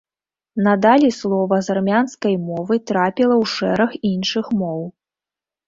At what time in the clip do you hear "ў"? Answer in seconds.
3.43-3.45